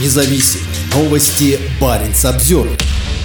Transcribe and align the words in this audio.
независим. 0.00 0.60
Новости 0.94 1.58
Баренц 1.80 2.24
обзор. 2.24 2.68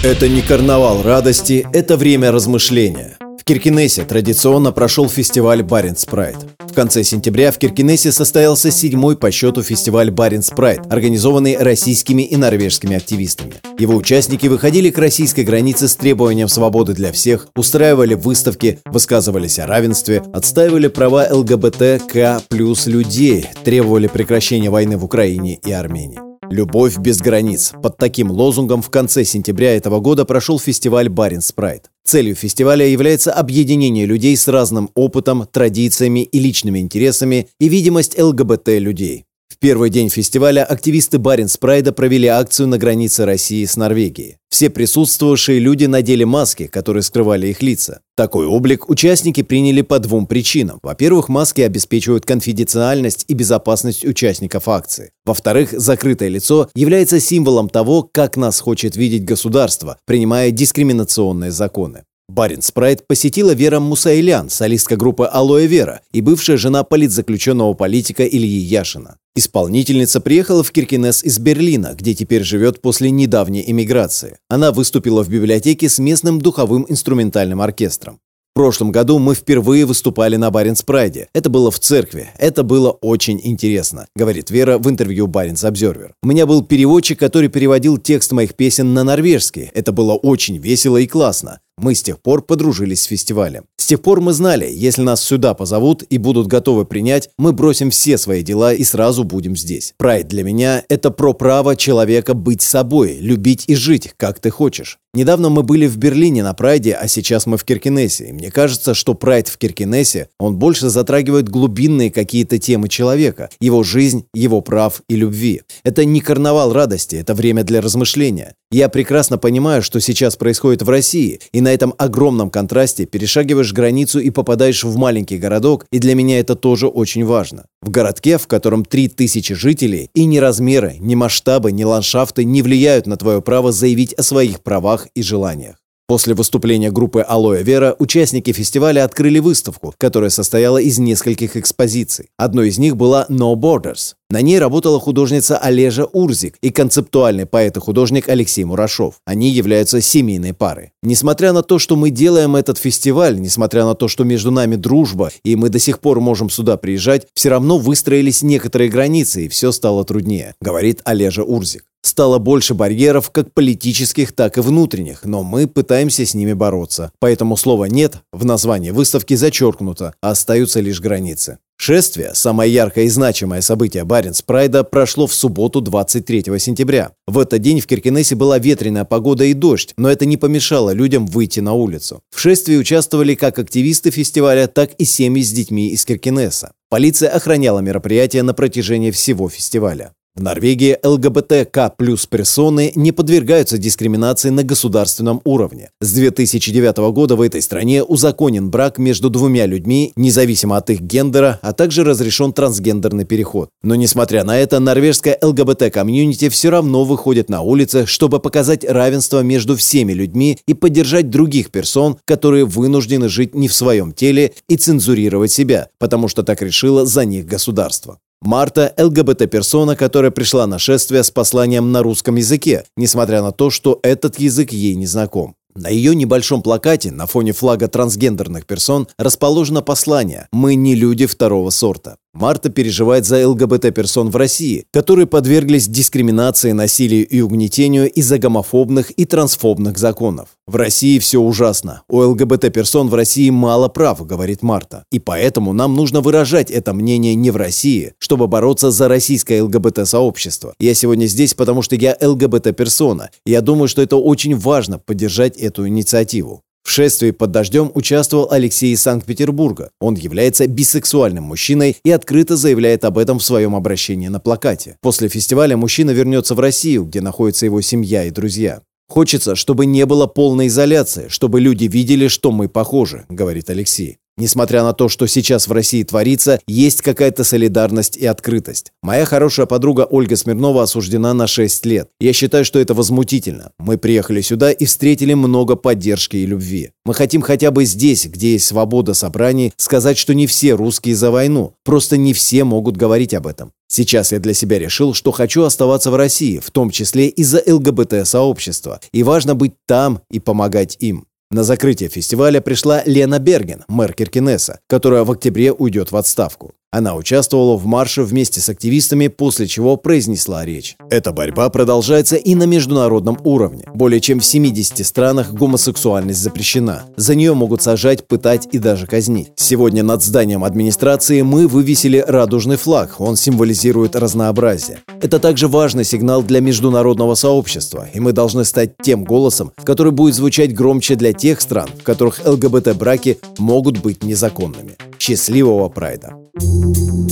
Это 0.02 0.28
не 0.28 0.40
карнавал 0.40 1.02
радости, 1.02 1.66
это 1.72 1.96
время 1.96 2.32
размышления. 2.32 3.16
В 3.38 3.44
Киркинессе 3.44 4.04
традиционно 4.04 4.70
прошел 4.70 5.08
фестиваль 5.08 5.62
Баренц 5.62 6.04
Прайд. 6.04 6.36
В 6.58 6.72
конце 6.72 7.02
сентября 7.02 7.50
в 7.50 7.58
Киркинессе 7.58 8.12
состоялся 8.12 8.70
седьмой 8.70 9.16
по 9.16 9.30
счету 9.30 9.62
фестиваль 9.62 10.10
Баренц 10.10 10.50
Прайд, 10.50 10.80
организованный 10.88 11.56
российскими 11.56 12.22
и 12.22 12.36
норвежскими 12.36 12.96
активистами. 12.96 13.54
Его 13.78 13.96
участники 13.96 14.46
выходили 14.46 14.90
к 14.90 14.98
российской 14.98 15.44
границе 15.44 15.88
с 15.88 15.96
требованием 15.96 16.48
свободы 16.48 16.92
для 16.92 17.12
всех, 17.12 17.48
устраивали 17.56 18.14
выставки, 18.14 18.78
высказывались 18.84 19.58
о 19.58 19.66
равенстве, 19.66 20.22
отстаивали 20.32 20.88
права 20.88 21.26
ЛГБТК 21.30 22.42
плюс 22.48 22.86
людей, 22.86 23.46
требовали 23.64 24.06
прекращения 24.06 24.70
войны 24.70 24.96
в 24.96 25.04
Украине 25.04 25.58
и 25.64 25.72
Армении. 25.72 26.29
«Любовь 26.50 26.98
без 26.98 27.18
границ». 27.18 27.72
Под 27.82 27.96
таким 27.96 28.30
лозунгом 28.30 28.82
в 28.82 28.90
конце 28.90 29.24
сентября 29.24 29.76
этого 29.76 30.00
года 30.00 30.24
прошел 30.24 30.58
фестиваль 30.58 31.08
«Баренц 31.08 31.52
Прайд». 31.52 31.90
Целью 32.04 32.34
фестиваля 32.34 32.86
является 32.86 33.32
объединение 33.32 34.04
людей 34.04 34.36
с 34.36 34.48
разным 34.48 34.90
опытом, 34.94 35.46
традициями 35.50 36.24
и 36.24 36.38
личными 36.38 36.80
интересами 36.80 37.48
и 37.58 37.68
видимость 37.68 38.18
ЛГБТ-людей 38.18 39.24
первый 39.60 39.90
день 39.90 40.08
фестиваля 40.08 40.64
активисты 40.64 41.18
Баренц 41.18 41.56
Прайда 41.56 41.92
провели 41.92 42.26
акцию 42.26 42.68
на 42.68 42.78
границе 42.78 43.26
России 43.26 43.64
с 43.64 43.76
Норвегией. 43.76 44.38
Все 44.48 44.70
присутствовавшие 44.70 45.60
люди 45.60 45.84
надели 45.84 46.24
маски, 46.24 46.66
которые 46.66 47.02
скрывали 47.02 47.48
их 47.48 47.62
лица. 47.62 48.00
Такой 48.16 48.46
облик 48.46 48.88
участники 48.90 49.42
приняли 49.42 49.82
по 49.82 49.98
двум 49.98 50.26
причинам. 50.26 50.80
Во-первых, 50.82 51.28
маски 51.28 51.60
обеспечивают 51.60 52.26
конфиденциальность 52.26 53.24
и 53.28 53.34
безопасность 53.34 54.04
участников 54.04 54.66
акции. 54.66 55.12
Во-вторых, 55.24 55.72
закрытое 55.72 56.28
лицо 56.28 56.68
является 56.74 57.20
символом 57.20 57.68
того, 57.68 58.02
как 58.02 58.36
нас 58.36 58.60
хочет 58.60 58.96
видеть 58.96 59.24
государство, 59.24 59.98
принимая 60.06 60.50
дискриминационные 60.50 61.52
законы. 61.52 62.02
Барин 62.30 62.62
Спрайт 62.62 63.06
посетила 63.06 63.52
Вера 63.54 63.80
Мусаилян, 63.80 64.50
солистка 64.50 64.96
группы 64.96 65.24
«Алоэ 65.24 65.66
Вера» 65.66 66.00
и 66.12 66.20
бывшая 66.20 66.56
жена 66.56 66.84
политзаключенного 66.84 67.74
политика 67.74 68.24
Ильи 68.24 68.58
Яшина. 68.58 69.16
Исполнительница 69.34 70.20
приехала 70.20 70.62
в 70.62 70.70
Киркинес 70.70 71.24
из 71.24 71.38
Берлина, 71.40 71.94
где 71.98 72.14
теперь 72.14 72.44
живет 72.44 72.80
после 72.80 73.10
недавней 73.10 73.64
эмиграции. 73.66 74.38
Она 74.48 74.70
выступила 74.70 75.24
в 75.24 75.28
библиотеке 75.28 75.88
с 75.88 75.98
местным 75.98 76.40
духовым 76.40 76.86
инструментальным 76.88 77.60
оркестром. 77.60 78.20
В 78.52 78.54
прошлом 78.54 78.90
году 78.90 79.20
мы 79.20 79.34
впервые 79.36 79.84
выступали 79.84 80.34
на 80.34 80.50
Баренц 80.50 80.82
Прайде. 80.82 81.28
Это 81.32 81.48
было 81.50 81.70
в 81.70 81.78
церкви. 81.78 82.30
Это 82.36 82.64
было 82.64 82.90
очень 82.90 83.40
интересно, 83.42 84.06
говорит 84.16 84.50
Вера 84.50 84.78
в 84.78 84.88
интервью 84.88 85.28
Баренц 85.28 85.64
Обзервер. 85.64 86.14
У 86.22 86.26
меня 86.26 86.46
был 86.46 86.64
переводчик, 86.64 87.18
который 87.18 87.48
переводил 87.48 87.96
текст 87.96 88.32
моих 88.32 88.54
песен 88.54 88.92
на 88.92 89.04
норвежский. 89.04 89.70
Это 89.72 89.92
было 89.92 90.14
очень 90.14 90.58
весело 90.58 90.96
и 90.96 91.06
классно. 91.06 91.60
Мы 91.82 91.94
с 91.94 92.02
тех 92.02 92.20
пор 92.20 92.42
подружились 92.42 93.02
с 93.02 93.06
фестивалем. 93.06 93.64
С 93.78 93.86
тех 93.86 94.02
пор 94.02 94.20
мы 94.20 94.34
знали, 94.34 94.70
если 94.70 95.00
нас 95.00 95.22
сюда 95.22 95.54
позовут 95.54 96.02
и 96.10 96.18
будут 96.18 96.46
готовы 96.46 96.84
принять, 96.84 97.30
мы 97.38 97.54
бросим 97.54 97.90
все 97.90 98.18
свои 98.18 98.42
дела 98.42 98.74
и 98.74 98.84
сразу 98.84 99.24
будем 99.24 99.56
здесь. 99.56 99.94
Прайд 99.96 100.28
для 100.28 100.44
меня– 100.44 100.84
это 100.90 101.10
про 101.10 101.32
право 101.32 101.76
человека 101.76 102.34
быть 102.34 102.60
собой, 102.60 103.16
любить 103.18 103.64
и 103.66 103.74
жить, 103.74 104.12
как 104.18 104.40
ты 104.40 104.50
хочешь. 104.50 104.98
Недавно 105.12 105.48
мы 105.48 105.64
были 105.64 105.88
в 105.88 105.96
Берлине 105.96 106.44
на 106.44 106.54
Прайде, 106.54 106.92
а 106.92 107.08
сейчас 107.08 107.44
мы 107.46 107.56
в 107.56 107.64
Киркинессе. 107.64 108.28
И 108.28 108.32
мне 108.32 108.52
кажется, 108.52 108.94
что 108.94 109.14
Прайд 109.14 109.48
в 109.48 109.58
Киркинессе, 109.58 110.28
он 110.38 110.56
больше 110.56 110.88
затрагивает 110.88 111.48
глубинные 111.48 112.12
какие-то 112.12 112.58
темы 112.58 112.88
человека, 112.88 113.50
его 113.60 113.82
жизнь, 113.82 114.26
его 114.34 114.60
прав 114.60 115.02
и 115.08 115.16
любви. 115.16 115.62
Это 115.82 116.04
не 116.04 116.20
карнавал 116.20 116.72
радости, 116.72 117.16
это 117.16 117.34
время 117.34 117.64
для 117.64 117.80
размышления. 117.80 118.54
Я 118.70 118.88
прекрасно 118.88 119.36
понимаю, 119.36 119.82
что 119.82 119.98
сейчас 120.00 120.36
происходит 120.36 120.82
в 120.82 120.88
России, 120.88 121.40
и 121.50 121.60
на 121.60 121.69
этом 121.72 121.94
огромном 121.98 122.50
контрасте 122.50 123.06
перешагиваешь 123.06 123.72
границу 123.72 124.20
и 124.20 124.30
попадаешь 124.30 124.84
в 124.84 124.96
маленький 124.96 125.38
городок, 125.38 125.86
и 125.90 125.98
для 125.98 126.14
меня 126.14 126.38
это 126.38 126.54
тоже 126.54 126.86
очень 126.86 127.24
важно. 127.24 127.66
В 127.82 127.90
городке, 127.90 128.38
в 128.38 128.46
котором 128.46 128.84
3000 128.84 129.54
жителей, 129.54 130.10
и 130.14 130.24
ни 130.24 130.38
размеры, 130.38 130.96
ни 130.98 131.14
масштабы, 131.14 131.72
ни 131.72 131.84
ландшафты 131.84 132.44
не 132.44 132.62
влияют 132.62 133.06
на 133.06 133.16
твое 133.16 133.42
право 133.42 133.72
заявить 133.72 134.12
о 134.14 134.22
своих 134.22 134.62
правах 134.62 135.08
и 135.14 135.22
желаниях. 135.22 135.79
После 136.10 136.34
выступления 136.34 136.90
группы 136.90 137.20
«Алоэ 137.20 137.62
Вера» 137.62 137.94
участники 138.00 138.50
фестиваля 138.50 139.04
открыли 139.04 139.38
выставку, 139.38 139.94
которая 139.96 140.30
состояла 140.30 140.78
из 140.78 140.98
нескольких 140.98 141.56
экспозиций. 141.56 142.30
Одной 142.36 142.70
из 142.70 142.78
них 142.78 142.96
была 142.96 143.26
«No 143.28 143.54
Borders». 143.54 144.14
На 144.28 144.42
ней 144.42 144.58
работала 144.58 144.98
художница 144.98 145.56
Олежа 145.56 146.06
Урзик 146.06 146.56
и 146.62 146.70
концептуальный 146.70 147.46
поэт 147.46 147.76
и 147.76 147.80
художник 147.80 148.28
Алексей 148.28 148.64
Мурашов. 148.64 149.20
Они 149.24 149.50
являются 149.50 150.00
семейной 150.00 150.52
парой. 150.52 150.90
Несмотря 151.04 151.52
на 151.52 151.62
то, 151.62 151.78
что 151.78 151.94
мы 151.94 152.10
делаем 152.10 152.56
этот 152.56 152.78
фестиваль, 152.78 153.40
несмотря 153.40 153.84
на 153.84 153.94
то, 153.94 154.08
что 154.08 154.24
между 154.24 154.50
нами 154.50 154.74
дружба, 154.74 155.30
и 155.44 155.54
мы 155.54 155.68
до 155.68 155.78
сих 155.78 156.00
пор 156.00 156.20
можем 156.20 156.50
сюда 156.50 156.76
приезжать, 156.76 157.28
все 157.34 157.50
равно 157.50 157.78
выстроились 157.78 158.42
некоторые 158.42 158.90
границы, 158.90 159.44
и 159.44 159.48
все 159.48 159.70
стало 159.70 160.04
труднее, 160.04 160.56
говорит 160.60 161.02
Олежа 161.04 161.44
Урзик. 161.44 161.84
Стало 162.02 162.38
больше 162.38 162.74
барьеров, 162.74 163.30
как 163.30 163.52
политических, 163.52 164.32
так 164.32 164.56
и 164.56 164.62
внутренних, 164.62 165.24
но 165.24 165.42
мы 165.42 165.66
пытаемся 165.66 166.24
с 166.24 166.34
ними 166.34 166.54
бороться. 166.54 167.12
Поэтому 167.18 167.56
слово 167.56 167.86
«нет» 167.86 168.22
в 168.32 168.44
названии 168.44 168.90
выставки 168.90 169.34
зачеркнуто, 169.34 170.14
а 170.22 170.30
остаются 170.30 170.80
лишь 170.80 171.00
границы. 171.00 171.58
Шествие, 171.82 172.32
самое 172.34 172.70
яркое 172.70 173.04
и 173.04 173.08
значимое 173.08 173.62
событие 173.62 174.04
Баренц 174.04 174.42
Прайда, 174.42 174.84
прошло 174.84 175.26
в 175.26 175.32
субботу 175.32 175.80
23 175.80 176.58
сентября. 176.58 177.12
В 177.26 177.38
этот 177.38 177.62
день 177.62 177.80
в 177.80 177.86
Киркинессе 177.86 178.34
была 178.34 178.58
ветреная 178.58 179.06
погода 179.06 179.44
и 179.44 179.54
дождь, 179.54 179.94
но 179.96 180.10
это 180.10 180.26
не 180.26 180.36
помешало 180.36 180.90
людям 180.90 181.26
выйти 181.26 181.60
на 181.60 181.72
улицу. 181.72 182.20
В 182.34 182.38
шествии 182.38 182.76
участвовали 182.76 183.34
как 183.34 183.58
активисты 183.58 184.10
фестиваля, 184.10 184.66
так 184.66 184.92
и 184.98 185.06
семьи 185.06 185.42
с 185.42 185.52
детьми 185.52 185.88
из 185.88 186.04
Киркинесса. 186.04 186.72
Полиция 186.90 187.30
охраняла 187.30 187.78
мероприятие 187.80 188.42
на 188.42 188.52
протяжении 188.52 189.10
всего 189.10 189.48
фестиваля. 189.48 190.12
В 190.36 190.42
Норвегии 190.42 190.96
ЛГБТК 191.04 191.92
плюс 191.98 192.24
персоны 192.24 192.92
не 192.94 193.10
подвергаются 193.10 193.78
дискриминации 193.78 194.50
на 194.50 194.62
государственном 194.62 195.40
уровне. 195.44 195.90
С 196.00 196.12
2009 196.12 196.96
года 197.12 197.34
в 197.34 197.42
этой 197.42 197.60
стране 197.60 198.04
узаконен 198.04 198.70
брак 198.70 198.98
между 198.98 199.28
двумя 199.28 199.66
людьми, 199.66 200.12
независимо 200.14 200.76
от 200.76 200.88
их 200.88 201.00
гендера, 201.00 201.58
а 201.62 201.72
также 201.72 202.04
разрешен 202.04 202.52
трансгендерный 202.52 203.24
переход. 203.24 203.70
Но 203.82 203.96
несмотря 203.96 204.44
на 204.44 204.56
это, 204.56 204.78
норвежская 204.78 205.36
ЛГБТ-комьюнити 205.42 206.48
все 206.48 206.70
равно 206.70 207.04
выходит 207.04 207.50
на 207.50 207.62
улицы, 207.62 208.06
чтобы 208.06 208.38
показать 208.38 208.84
равенство 208.84 209.40
между 209.40 209.76
всеми 209.76 210.12
людьми 210.12 210.58
и 210.66 210.74
поддержать 210.74 211.28
других 211.28 211.72
персон, 211.72 212.18
которые 212.24 212.64
вынуждены 212.64 213.28
жить 213.28 213.56
не 213.56 213.66
в 213.66 213.74
своем 213.74 214.12
теле 214.12 214.54
и 214.68 214.76
цензурировать 214.76 215.50
себя, 215.50 215.88
потому 215.98 216.28
что 216.28 216.44
так 216.44 216.62
решило 216.62 217.04
за 217.04 217.24
них 217.24 217.46
государство. 217.46 218.20
Марта– 218.42 218.94
ЛГБТ-персона, 218.96 219.96
которая 219.96 220.30
пришла 220.30 220.66
на 220.66 220.78
шествие 220.78 221.22
с 221.22 221.30
посланием 221.30 221.92
на 221.92 222.02
русском 222.02 222.36
языке, 222.36 222.84
несмотря 222.96 223.42
на 223.42 223.52
то, 223.52 223.68
что 223.68 224.00
этот 224.02 224.38
язык 224.38 224.72
ей 224.72 224.94
не 224.94 225.04
знаком. 225.04 225.56
На 225.74 225.88
ее 225.88 226.14
небольшом 226.14 226.62
плакате 226.62 227.12
на 227.12 227.26
фоне 227.26 227.52
флага 227.52 227.86
трансгендерных 227.86 228.66
персон 228.66 229.08
расположено 229.18 229.82
послание 229.82 230.48
«Мы 230.52 230.74
не 230.74 230.94
люди 230.94 231.26
второго 231.26 231.68
сорта». 231.68 232.16
Марта 232.32 232.70
переживает 232.70 233.26
за 233.26 233.46
ЛГБТ-персон 233.48 234.30
в 234.30 234.36
России, 234.36 234.84
которые 234.92 235.26
подверглись 235.26 235.88
дискриминации, 235.88 236.70
насилию 236.70 237.26
и 237.26 237.40
угнетению 237.40 238.08
из-за 238.08 238.38
гомофобных 238.38 239.10
и 239.10 239.24
трансфобных 239.24 239.98
законов. 239.98 240.50
В 240.68 240.76
России 240.76 241.18
все 241.18 241.40
ужасно. 241.40 242.02
У 242.08 242.20
ЛГБТ-персон 242.20 243.08
в 243.08 243.14
России 243.14 243.50
мало 243.50 243.88
прав, 243.88 244.24
говорит 244.24 244.62
Марта. 244.62 245.02
И 245.10 245.18
поэтому 245.18 245.72
нам 245.72 245.94
нужно 245.94 246.20
выражать 246.20 246.70
это 246.70 246.94
мнение 246.94 247.34
не 247.34 247.50
в 247.50 247.56
России, 247.56 248.12
чтобы 248.18 248.46
бороться 248.46 248.92
за 248.92 249.08
российское 249.08 249.60
ЛГБТ-сообщество. 249.62 250.74
Я 250.78 250.94
сегодня 250.94 251.26
здесь, 251.26 251.54
потому 251.54 251.82
что 251.82 251.96
я 251.96 252.16
ЛГБТ-персона. 252.20 253.30
Я 253.44 253.60
думаю, 253.60 253.88
что 253.88 254.02
это 254.02 254.16
очень 254.16 254.56
важно 254.56 255.00
поддержать 255.00 255.56
эту 255.56 255.88
инициативу. 255.88 256.62
В 256.90 256.92
шествии 256.92 257.30
под 257.30 257.52
дождем 257.52 257.92
участвовал 257.94 258.48
Алексей 258.50 258.92
из 258.92 259.02
Санкт-Петербурга. 259.02 259.92
Он 260.00 260.16
является 260.16 260.66
бисексуальным 260.66 261.44
мужчиной 261.44 261.96
и 262.02 262.10
открыто 262.10 262.56
заявляет 262.56 263.04
об 263.04 263.16
этом 263.16 263.38
в 263.38 263.44
своем 263.44 263.76
обращении 263.76 264.26
на 264.26 264.40
плакате. 264.40 264.96
После 265.00 265.28
фестиваля 265.28 265.76
мужчина 265.76 266.10
вернется 266.10 266.56
в 266.56 266.58
Россию, 266.58 267.04
где 267.04 267.20
находится 267.20 267.64
его 267.64 267.80
семья 267.80 268.24
и 268.24 268.32
друзья. 268.32 268.80
Хочется, 269.08 269.54
чтобы 269.54 269.86
не 269.86 270.04
было 270.04 270.26
полной 270.26 270.66
изоляции, 270.66 271.26
чтобы 271.28 271.60
люди 271.60 271.84
видели, 271.84 272.26
что 272.26 272.50
мы 272.50 272.68
похожи, 272.68 273.24
говорит 273.28 273.70
Алексей. 273.70 274.18
Несмотря 274.40 274.82
на 274.82 274.94
то, 274.94 275.10
что 275.10 275.26
сейчас 275.26 275.68
в 275.68 275.72
России 275.72 276.02
творится, 276.02 276.60
есть 276.66 277.02
какая-то 277.02 277.44
солидарность 277.44 278.16
и 278.16 278.24
открытость. 278.24 278.90
Моя 279.02 279.26
хорошая 279.26 279.66
подруга 279.66 280.06
Ольга 280.08 280.34
Смирнова 280.34 280.84
осуждена 280.84 281.34
на 281.34 281.46
6 281.46 281.84
лет. 281.84 282.08
Я 282.20 282.32
считаю, 282.32 282.64
что 282.64 282.78
это 282.78 282.94
возмутительно. 282.94 283.72
Мы 283.78 283.98
приехали 283.98 284.40
сюда 284.40 284.72
и 284.72 284.86
встретили 284.86 285.34
много 285.34 285.76
поддержки 285.76 286.38
и 286.38 286.46
любви. 286.46 286.92
Мы 287.04 287.12
хотим 287.12 287.42
хотя 287.42 287.70
бы 287.70 287.84
здесь, 287.84 288.24
где 288.24 288.52
есть 288.52 288.64
свобода 288.64 289.12
собраний, 289.12 289.74
сказать, 289.76 290.16
что 290.16 290.32
не 290.32 290.46
все 290.46 290.72
русские 290.72 291.16
за 291.16 291.30
войну. 291.30 291.74
Просто 291.84 292.16
не 292.16 292.32
все 292.32 292.64
могут 292.64 292.96
говорить 292.96 293.34
об 293.34 293.46
этом. 293.46 293.72
Сейчас 293.88 294.32
я 294.32 294.38
для 294.38 294.54
себя 294.54 294.78
решил, 294.78 295.12
что 295.12 295.32
хочу 295.32 295.64
оставаться 295.64 296.10
в 296.10 296.16
России, 296.16 296.60
в 296.60 296.70
том 296.70 296.90
числе 296.90 297.26
из-за 297.28 297.60
ЛГБТ-сообщества. 297.66 299.00
И 299.12 299.22
важно 299.22 299.54
быть 299.54 299.74
там 299.86 300.22
и 300.30 300.38
помогать 300.38 300.96
им. 301.00 301.26
На 301.52 301.64
закрытие 301.64 302.08
фестиваля 302.08 302.60
пришла 302.60 303.02
Лена 303.06 303.40
Берген, 303.40 303.84
мэр 303.88 304.12
Киркинесса, 304.12 304.78
которая 304.86 305.24
в 305.24 305.32
октябре 305.32 305.72
уйдет 305.72 306.12
в 306.12 306.16
отставку. 306.16 306.74
Она 306.92 307.14
участвовала 307.14 307.76
в 307.76 307.86
марше 307.86 308.24
вместе 308.24 308.60
с 308.60 308.68
активистами, 308.68 309.28
после 309.28 309.68
чего 309.68 309.96
произнесла 309.96 310.64
речь. 310.64 310.96
Эта 311.08 311.30
борьба 311.30 311.68
продолжается 311.68 312.34
и 312.34 312.56
на 312.56 312.64
международном 312.64 313.38
уровне. 313.44 313.84
Более 313.94 314.20
чем 314.20 314.40
в 314.40 314.44
70 314.44 315.06
странах 315.06 315.52
гомосексуальность 315.52 316.40
запрещена. 316.40 317.04
За 317.16 317.36
нее 317.36 317.54
могут 317.54 317.80
сажать, 317.80 318.26
пытать 318.26 318.66
и 318.72 318.78
даже 318.78 319.06
казнить. 319.06 319.52
Сегодня 319.54 320.02
над 320.02 320.24
зданием 320.24 320.64
администрации 320.64 321.42
мы 321.42 321.68
вывесили 321.68 322.24
радужный 322.26 322.76
флаг. 322.76 323.20
Он 323.20 323.36
символизирует 323.36 324.16
разнообразие. 324.16 324.98
Это 325.22 325.38
также 325.38 325.68
важный 325.68 326.04
сигнал 326.04 326.42
для 326.42 326.58
международного 326.58 327.36
сообщества, 327.36 328.08
и 328.12 328.18
мы 328.18 328.32
должны 328.32 328.64
стать 328.64 328.96
тем 329.00 329.22
голосом, 329.22 329.70
который 329.84 330.10
будет 330.10 330.34
звучать 330.34 330.74
громче 330.74 331.14
для 331.14 331.32
тех 331.32 331.60
стран, 331.60 331.88
в 332.00 332.02
которых 332.02 332.40
ЛГБТ-браки 332.44 333.38
могут 333.58 333.98
быть 333.98 334.24
незаконными. 334.24 334.96
Счастливого 335.20 335.88
прайда! 335.88 336.34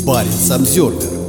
Парень 0.05 0.31
Самсервер 0.31 1.28